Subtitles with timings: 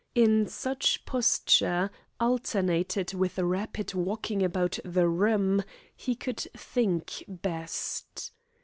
[0.15, 5.61] In such posture, alternated with rapid walking about the room,
[5.95, 8.31] he could think best.